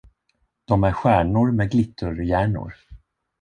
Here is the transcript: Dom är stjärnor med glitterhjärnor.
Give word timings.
Dom 0.67 0.83
är 0.83 0.91
stjärnor 0.91 1.51
med 1.51 1.71
glitterhjärnor. 1.71 2.73